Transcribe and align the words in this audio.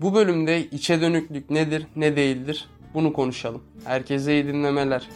Bu 0.00 0.14
bölümde 0.14 0.66
içe 0.66 1.00
dönüklük 1.00 1.50
nedir, 1.50 1.86
ne 1.96 2.16
değildir 2.16 2.68
bunu 2.94 3.12
konuşalım. 3.12 3.62
Herkese 3.84 4.32
iyi 4.32 4.46
dinlemeler. 4.46 5.08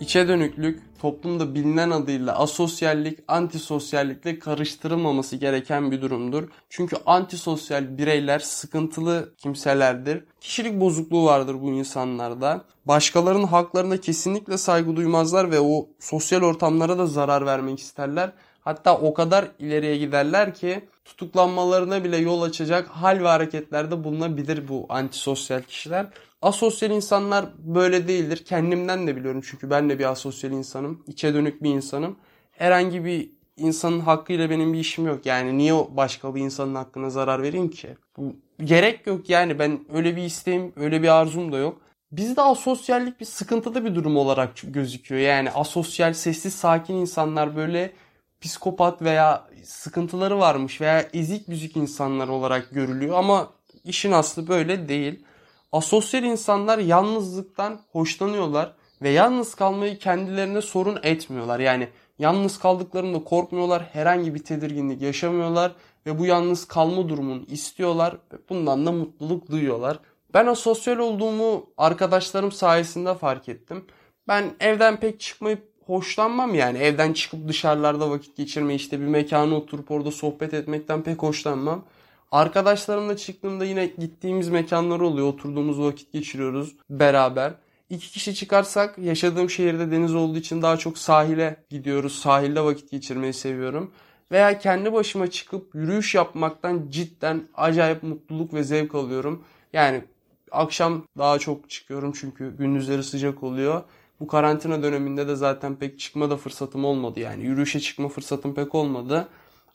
İçe 0.00 0.28
dönüklük 0.28 0.82
toplumda 1.00 1.54
bilinen 1.54 1.90
adıyla 1.90 2.38
asosyallik, 2.38 3.18
antisosyallikle 3.28 4.38
karıştırılmaması 4.38 5.36
gereken 5.36 5.90
bir 5.90 6.02
durumdur. 6.02 6.48
Çünkü 6.68 6.96
antisosyal 7.06 7.98
bireyler 7.98 8.38
sıkıntılı 8.38 9.34
kimselerdir. 9.36 10.24
Kişilik 10.40 10.80
bozukluğu 10.80 11.24
vardır 11.24 11.56
bu 11.62 11.70
insanlarda. 11.72 12.64
Başkalarının 12.84 13.46
haklarına 13.46 13.96
kesinlikle 13.96 14.58
saygı 14.58 14.96
duymazlar 14.96 15.50
ve 15.50 15.60
o 15.60 15.88
sosyal 15.98 16.42
ortamlara 16.42 16.98
da 16.98 17.06
zarar 17.06 17.46
vermek 17.46 17.78
isterler. 17.78 18.32
Hatta 18.68 18.98
o 18.98 19.14
kadar 19.14 19.48
ileriye 19.58 19.96
giderler 19.96 20.54
ki 20.54 20.80
tutuklanmalarına 21.04 22.04
bile 22.04 22.16
yol 22.16 22.42
açacak 22.42 22.88
hal 22.88 23.20
ve 23.20 23.28
hareketlerde 23.28 24.04
bulunabilir 24.04 24.68
bu 24.68 24.86
antisosyal 24.88 25.62
kişiler. 25.62 26.06
Asosyal 26.42 26.90
insanlar 26.90 27.46
böyle 27.58 28.08
değildir. 28.08 28.44
Kendimden 28.44 29.06
de 29.06 29.16
biliyorum 29.16 29.42
çünkü 29.44 29.70
ben 29.70 29.88
de 29.88 29.98
bir 29.98 30.04
asosyal 30.04 30.52
insanım. 30.52 31.04
İçe 31.06 31.34
dönük 31.34 31.62
bir 31.62 31.70
insanım. 31.70 32.16
Herhangi 32.50 33.04
bir 33.04 33.30
insanın 33.56 34.00
hakkıyla 34.00 34.50
benim 34.50 34.72
bir 34.72 34.78
işim 34.78 35.06
yok. 35.06 35.26
Yani 35.26 35.58
niye 35.58 35.74
başka 35.90 36.34
bir 36.34 36.40
insanın 36.40 36.74
hakkına 36.74 37.10
zarar 37.10 37.42
vereyim 37.42 37.70
ki? 37.70 37.88
Bu 38.16 38.36
gerek 38.64 39.06
yok 39.06 39.30
yani 39.30 39.58
ben 39.58 39.80
öyle 39.92 40.16
bir 40.16 40.22
isteğim, 40.22 40.72
öyle 40.76 41.02
bir 41.02 41.08
arzum 41.08 41.52
da 41.52 41.58
yok. 41.58 41.80
Bizde 42.12 42.42
asosyallik 42.42 43.20
bir 43.20 43.24
sıkıntılı 43.24 43.84
bir 43.84 43.94
durum 43.94 44.16
olarak 44.16 44.50
gözüküyor. 44.62 45.20
Yani 45.20 45.50
asosyal, 45.50 46.12
sessiz, 46.12 46.54
sakin 46.54 46.94
insanlar 46.94 47.56
böyle 47.56 47.92
psikopat 48.40 49.02
veya 49.02 49.44
sıkıntıları 49.64 50.38
varmış 50.38 50.80
veya 50.80 51.08
ezik 51.12 51.50
büzük 51.50 51.76
insanlar 51.76 52.28
olarak 52.28 52.70
görülüyor 52.70 53.18
ama 53.18 53.50
işin 53.84 54.12
aslı 54.12 54.48
böyle 54.48 54.88
değil. 54.88 55.24
Asosyal 55.72 56.22
insanlar 56.24 56.78
yalnızlıktan 56.78 57.80
hoşlanıyorlar 57.92 58.72
ve 59.02 59.10
yalnız 59.10 59.54
kalmayı 59.54 59.98
kendilerine 59.98 60.62
sorun 60.62 60.98
etmiyorlar. 61.02 61.60
Yani 61.60 61.88
yalnız 62.18 62.58
kaldıklarında 62.58 63.24
korkmuyorlar, 63.24 63.82
herhangi 63.92 64.34
bir 64.34 64.44
tedirginlik 64.44 65.02
yaşamıyorlar 65.02 65.72
ve 66.06 66.18
bu 66.18 66.26
yalnız 66.26 66.64
kalma 66.64 67.08
durumunu 67.08 67.44
istiyorlar 67.48 68.16
ve 68.32 68.36
bundan 68.48 68.86
da 68.86 68.92
mutluluk 68.92 69.50
duyuyorlar. 69.50 69.98
Ben 70.34 70.46
asosyal 70.46 70.98
olduğumu 70.98 71.66
arkadaşlarım 71.76 72.52
sayesinde 72.52 73.14
fark 73.14 73.48
ettim. 73.48 73.84
Ben 74.28 74.54
evden 74.60 75.00
pek 75.00 75.20
çıkmayıp 75.20 75.77
hoşlanmam 75.88 76.54
yani. 76.54 76.78
Evden 76.78 77.12
çıkıp 77.12 77.48
dışarılarda 77.48 78.10
vakit 78.10 78.36
geçirme 78.36 78.74
işte 78.74 79.00
bir 79.00 79.06
mekana 79.06 79.54
oturup 79.54 79.90
orada 79.90 80.10
sohbet 80.10 80.54
etmekten 80.54 81.02
pek 81.02 81.22
hoşlanmam. 81.22 81.84
Arkadaşlarımla 82.32 83.16
çıktığımda 83.16 83.64
yine 83.64 83.86
gittiğimiz 83.86 84.48
mekanlar 84.48 85.00
oluyor. 85.00 85.26
Oturduğumuz 85.26 85.80
vakit 85.80 86.12
geçiriyoruz 86.12 86.74
beraber. 86.90 87.54
İki 87.90 88.10
kişi 88.10 88.34
çıkarsak 88.34 88.98
yaşadığım 88.98 89.50
şehirde 89.50 89.90
deniz 89.90 90.14
olduğu 90.14 90.38
için 90.38 90.62
daha 90.62 90.76
çok 90.76 90.98
sahile 90.98 91.56
gidiyoruz. 91.70 92.18
Sahilde 92.18 92.64
vakit 92.64 92.90
geçirmeyi 92.90 93.32
seviyorum. 93.32 93.92
Veya 94.32 94.58
kendi 94.58 94.92
başıma 94.92 95.30
çıkıp 95.30 95.74
yürüyüş 95.74 96.14
yapmaktan 96.14 96.86
cidden 96.90 97.48
acayip 97.54 98.02
mutluluk 98.02 98.54
ve 98.54 98.62
zevk 98.62 98.94
alıyorum. 98.94 99.44
Yani 99.72 100.04
akşam 100.50 101.04
daha 101.18 101.38
çok 101.38 101.70
çıkıyorum 101.70 102.12
çünkü 102.12 102.56
gündüzleri 102.56 103.02
sıcak 103.02 103.42
oluyor. 103.42 103.82
Bu 104.20 104.26
karantina 104.26 104.82
döneminde 104.82 105.28
de 105.28 105.36
zaten 105.36 105.76
pek 105.76 105.98
çıkma 105.98 106.30
da 106.30 106.36
fırsatım 106.36 106.84
olmadı 106.84 107.20
yani. 107.20 107.44
Yürüyüşe 107.44 107.80
çıkma 107.80 108.08
fırsatım 108.08 108.54
pek 108.54 108.74
olmadı. 108.74 109.28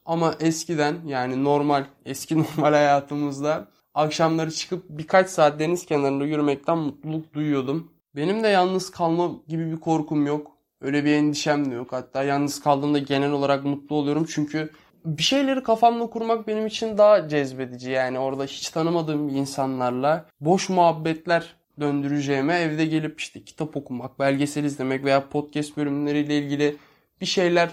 Ama 0.06 0.36
eskiden 0.40 0.96
yani 1.06 1.44
normal, 1.44 1.86
eski 2.06 2.38
normal 2.44 2.74
hayatımızda 2.74 3.68
akşamları 3.94 4.52
çıkıp 4.52 4.86
birkaç 4.90 5.30
saat 5.30 5.60
deniz 5.60 5.86
kenarında 5.86 6.26
yürümekten 6.26 6.78
mutluluk 6.78 7.34
duyuyordum. 7.34 7.92
Benim 8.16 8.44
de 8.44 8.48
yalnız 8.48 8.92
kalma 8.92 9.32
gibi 9.48 9.72
bir 9.72 9.80
korkum 9.80 10.28
yok. 10.28 10.52
Öyle 10.82 11.06
bir 11.06 11.14
endişem 11.14 11.72
de 11.72 11.76
yok. 11.76 11.92
Hatta 11.92 12.24
yalnız 12.24 12.62
kaldığımda 12.64 13.00
genel 13.00 13.32
olarak 13.32 13.66
mutlu 13.66 13.96
oluyorum. 13.96 14.26
Çünkü 14.30 14.70
bir 15.06 15.24
şeyleri 15.24 15.64
kafamda 15.64 16.08
kurmak 16.08 16.48
benim 16.48 16.68
için 16.68 16.98
daha 16.98 17.30
cezbedici. 17.30 17.92
Yani 17.92 18.20
orada 18.20 18.44
hiç 18.44 18.70
tanımadığım 18.70 19.30
insanlarla 19.30 20.26
boş 20.42 20.70
muhabbetler 20.70 21.56
döndüreceğime 21.80 22.60
evde 22.60 22.86
gelip 22.86 23.20
işte 23.20 23.44
kitap 23.44 23.78
okumak, 23.78 24.20
belgesel 24.20 24.64
izlemek 24.64 25.06
veya 25.06 25.30
podcast 25.30 25.78
bölümleriyle 25.78 26.38
ilgili 26.38 26.76
bir 27.22 27.26
şeyler 27.26 27.70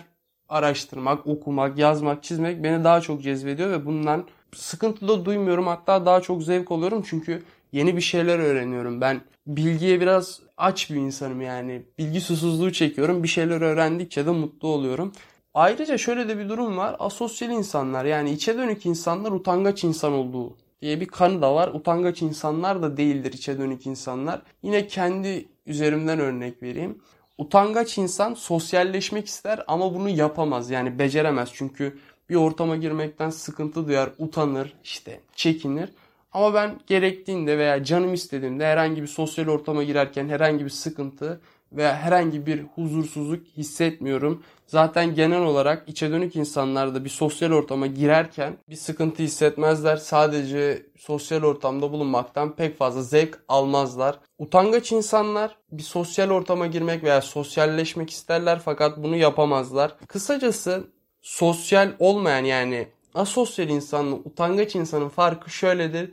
araştırmak, 0.49 1.27
okumak, 1.27 1.78
yazmak, 1.78 2.22
çizmek 2.22 2.65
beni 2.65 2.84
daha 2.84 3.00
çok 3.00 3.22
cezbediyor 3.22 3.71
ve 3.71 3.87
bundan 3.87 4.25
sıkıntı 4.55 5.09
da 5.09 5.25
duymuyorum. 5.25 5.66
Hatta 5.66 6.06
daha 6.06 6.21
çok 6.21 6.43
zevk 6.43 6.72
alıyorum 6.72 7.05
çünkü 7.06 7.43
yeni 7.72 7.97
bir 7.97 8.00
şeyler 8.00 8.39
öğreniyorum. 8.39 9.00
Ben 9.00 9.21
bilgiye 9.47 10.00
biraz 10.00 10.41
aç 10.56 10.91
bir 10.91 10.97
insanım 10.97 11.41
yani. 11.41 11.83
Bilgi 11.99 12.21
susuzluğu 12.21 12.72
çekiyorum. 12.72 13.22
Bir 13.22 13.28
şeyler 13.28 13.60
öğrendikçe 13.60 14.27
de 14.27 14.31
mutlu 14.31 14.69
oluyorum. 14.69 15.12
Ayrıca 15.55 15.99
şöyle 15.99 16.28
de 16.28 16.39
bir 16.39 16.49
durum 16.49 16.77
var. 16.77 16.97
Asosyal 16.99 17.50
insanlar 17.50 18.05
yani 18.05 18.31
içe 18.31 18.59
dönük 18.59 18.87
insanlar 18.87 19.33
utangaç 19.33 19.84
insan 19.84 20.12
olduğu 20.12 20.56
diye 20.82 21.00
bir 21.00 21.06
kanı 21.06 21.42
da 21.42 21.54
var. 21.54 21.68
Utangaç 21.68 22.22
insanlar 22.22 22.82
da 22.82 22.96
değildir 22.96 23.32
içe 23.32 23.58
dönük 23.58 23.86
insanlar. 23.86 24.42
Yine 24.62 24.86
kendi 24.86 25.48
üzerimden 25.66 26.20
örnek 26.20 26.62
vereyim. 26.62 26.98
Utangaç 27.38 27.98
insan 27.98 28.34
sosyalleşmek 28.34 29.26
ister 29.26 29.64
ama 29.66 29.94
bunu 29.94 30.08
yapamaz. 30.08 30.70
Yani 30.70 30.98
beceremez. 30.98 31.50
Çünkü 31.52 31.98
bir 32.30 32.34
ortama 32.34 32.76
girmekten 32.76 33.30
sıkıntı 33.30 33.88
duyar, 33.88 34.10
utanır, 34.18 34.74
işte 34.84 35.20
çekinir. 35.36 35.88
Ama 36.32 36.54
ben 36.54 36.80
gerektiğinde 36.86 37.58
veya 37.58 37.84
canım 37.84 38.14
istediğimde 38.14 38.66
herhangi 38.66 39.02
bir 39.02 39.06
sosyal 39.06 39.48
ortama 39.48 39.84
girerken 39.84 40.28
herhangi 40.28 40.64
bir 40.64 40.70
sıkıntı 40.70 41.41
veya 41.72 41.97
herhangi 41.97 42.47
bir 42.47 42.62
huzursuzluk 42.75 43.47
hissetmiyorum. 43.47 44.42
Zaten 44.66 45.14
genel 45.14 45.42
olarak 45.42 45.88
içe 45.88 46.10
dönük 46.10 46.36
insanlar 46.36 46.94
da 46.94 47.04
bir 47.04 47.10
sosyal 47.10 47.53
ortama 47.53 47.86
girerken 47.86 48.56
bir 48.69 48.76
sıkıntı 48.76 49.22
hissetmezler. 49.22 49.97
Sadece 49.97 50.86
sosyal 50.98 51.42
ortamda 51.42 51.92
bulunmaktan 51.92 52.56
pek 52.56 52.78
fazla 52.78 53.03
zevk 53.03 53.38
almazlar. 53.48 54.19
Utangaç 54.38 54.92
insanlar 54.92 55.56
bir 55.72 55.82
sosyal 55.82 56.30
ortama 56.30 56.66
girmek 56.66 57.04
veya 57.04 57.20
sosyalleşmek 57.20 58.10
isterler 58.10 58.60
fakat 58.64 59.03
bunu 59.03 59.16
yapamazlar. 59.16 59.97
Kısacası 60.09 60.84
sosyal 61.22 61.92
olmayan 61.98 62.44
yani 62.44 62.88
asosyal 63.14 63.69
insanla 63.69 64.16
utangaç 64.16 64.76
insanın 64.76 65.09
farkı 65.09 65.50
şöyledir. 65.50 66.12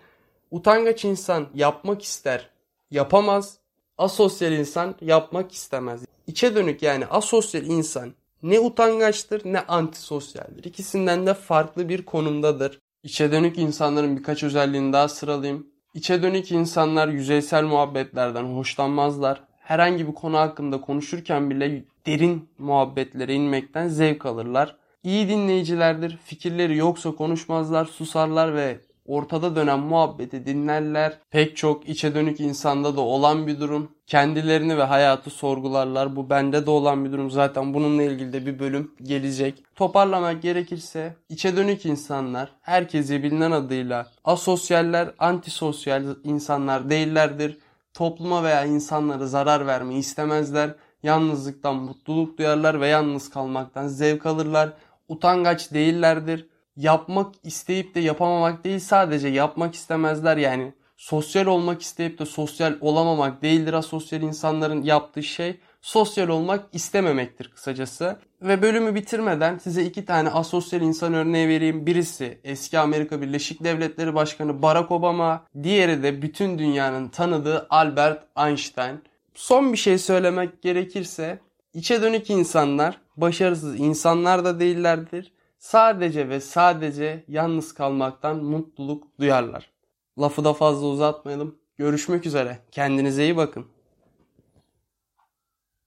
Utangaç 0.51 1.05
insan 1.05 1.47
yapmak 1.53 2.01
ister, 2.01 2.49
yapamaz. 2.91 3.57
Asosyal 3.97 4.51
insan 4.51 4.95
yapmak 5.01 5.51
istemez. 5.51 6.01
İçe 6.27 6.55
dönük 6.55 6.81
yani 6.81 7.05
asosyal 7.05 7.63
insan 7.63 8.13
ne 8.43 8.59
utangaçtır 8.59 9.41
ne 9.45 9.59
antisosyaldir. 9.59 10.63
İkisinden 10.63 11.25
de 11.25 11.33
farklı 11.33 11.89
bir 11.89 12.05
konumdadır. 12.05 12.79
İçe 13.03 13.31
dönük 13.31 13.57
insanların 13.57 14.17
birkaç 14.17 14.43
özelliğini 14.43 14.93
daha 14.93 15.07
sıralayayım. 15.07 15.67
İçe 15.93 16.23
dönük 16.23 16.51
insanlar 16.51 17.07
yüzeysel 17.07 17.63
muhabbetlerden 17.63 18.43
hoşlanmazlar. 18.43 19.43
Herhangi 19.59 20.07
bir 20.07 20.13
konu 20.13 20.37
hakkında 20.37 20.81
konuşurken 20.81 21.49
bile 21.49 21.83
derin 22.05 22.49
muhabbetlere 22.57 23.33
inmekten 23.33 23.87
zevk 23.87 24.25
alırlar. 24.25 24.75
İyi 25.03 25.29
dinleyicilerdir. 25.29 26.17
Fikirleri 26.25 26.77
yoksa 26.77 27.11
konuşmazlar, 27.11 27.85
susarlar 27.85 28.55
ve 28.55 28.79
ortada 29.07 29.55
dönen 29.55 29.79
muhabbeti 29.79 30.45
dinlerler. 30.45 31.17
Pek 31.31 31.57
çok 31.57 31.89
içe 31.89 32.15
dönük 32.15 32.39
insanda 32.39 32.97
da 32.97 33.01
olan 33.01 33.47
bir 33.47 33.59
durum. 33.59 33.91
Kendilerini 34.07 34.77
ve 34.77 34.83
hayatı 34.83 35.29
sorgularlar. 35.29 36.15
Bu 36.15 36.29
bende 36.29 36.65
de 36.65 36.69
olan 36.69 37.05
bir 37.05 37.11
durum. 37.11 37.31
Zaten 37.31 37.73
bununla 37.73 38.03
ilgili 38.03 38.33
de 38.33 38.45
bir 38.45 38.59
bölüm 38.59 38.91
gelecek. 39.03 39.63
Toparlamak 39.75 40.41
gerekirse 40.41 41.15
içe 41.29 41.57
dönük 41.57 41.85
insanlar 41.85 42.51
herkese 42.61 43.23
bilinen 43.23 43.51
adıyla 43.51 44.07
asosyaller, 44.23 45.11
antisosyal 45.19 46.03
insanlar 46.23 46.89
değillerdir. 46.89 47.57
Topluma 47.93 48.43
veya 48.43 48.65
insanlara 48.65 49.27
zarar 49.27 49.67
vermeyi 49.67 49.99
istemezler. 49.99 50.75
Yalnızlıktan 51.03 51.75
mutluluk 51.75 52.37
duyarlar 52.37 52.81
ve 52.81 52.87
yalnız 52.87 53.29
kalmaktan 53.29 53.87
zevk 53.87 54.25
alırlar. 54.25 54.69
Utangaç 55.07 55.73
değillerdir 55.73 56.47
yapmak 56.77 57.35
isteyip 57.43 57.95
de 57.95 57.99
yapamamak 57.99 58.63
değil 58.63 58.79
sadece 58.79 59.27
yapmak 59.27 59.75
istemezler 59.75 60.37
yani 60.37 60.73
sosyal 60.97 61.45
olmak 61.45 61.81
isteyip 61.81 62.19
de 62.19 62.25
sosyal 62.25 62.73
olamamak 62.81 63.41
değildir 63.41 63.73
asosyal 63.73 64.21
insanların 64.21 64.81
yaptığı 64.81 65.23
şey 65.23 65.57
sosyal 65.81 66.27
olmak 66.27 66.65
istememektir 66.73 67.47
kısacası. 67.47 68.19
Ve 68.41 68.61
bölümü 68.61 68.95
bitirmeden 68.95 69.57
size 69.57 69.83
iki 69.83 70.05
tane 70.05 70.29
asosyal 70.29 70.81
insan 70.81 71.13
örneği 71.13 71.47
vereyim. 71.47 71.85
Birisi 71.85 72.39
eski 72.43 72.79
Amerika 72.79 73.21
Birleşik 73.21 73.63
Devletleri 73.63 74.15
Başkanı 74.15 74.61
Barack 74.61 74.91
Obama, 74.91 75.43
diğeri 75.63 76.03
de 76.03 76.21
bütün 76.21 76.59
dünyanın 76.59 77.09
tanıdığı 77.09 77.67
Albert 77.69 78.23
Einstein. 78.37 79.01
Son 79.35 79.73
bir 79.73 79.77
şey 79.77 79.97
söylemek 79.97 80.61
gerekirse 80.61 81.39
içe 81.73 82.01
dönük 82.01 82.29
insanlar 82.29 82.97
başarısız 83.17 83.79
insanlar 83.79 84.45
da 84.45 84.59
değillerdir 84.59 85.31
sadece 85.59 86.29
ve 86.29 86.39
sadece 86.39 87.23
yalnız 87.27 87.73
kalmaktan 87.73 88.43
mutluluk 88.43 89.19
duyarlar. 89.19 89.71
Lafı 90.19 90.43
da 90.43 90.53
fazla 90.53 90.87
uzatmayalım. 90.87 91.59
Görüşmek 91.77 92.25
üzere. 92.25 92.59
Kendinize 92.71 93.23
iyi 93.23 93.37
bakın. 93.37 93.76